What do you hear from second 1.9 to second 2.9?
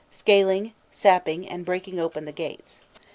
open the gates.